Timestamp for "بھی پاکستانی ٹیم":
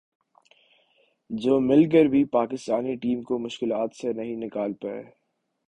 2.05-3.21